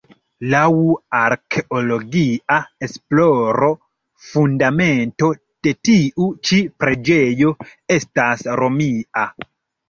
[0.51, 0.67] Laŭ
[1.17, 2.55] arkeologia
[2.87, 3.69] esploro
[4.29, 5.29] fundamento
[5.69, 7.53] de tiu ĉi preĝejo
[7.99, 9.29] estas Romia.